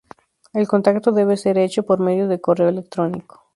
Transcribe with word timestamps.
El 0.53 0.67
contacto 0.67 1.11
debe 1.11 1.37
ser 1.37 1.59
hecho 1.59 1.83
por 1.83 1.99
medio 1.99 2.27
de 2.27 2.41
correo 2.41 2.67
electrónico. 2.69 3.45